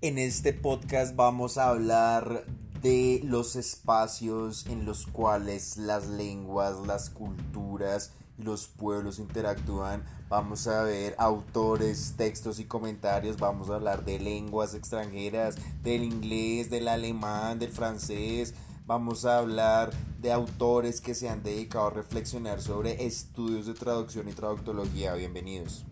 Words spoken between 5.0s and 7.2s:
cuales las lenguas, las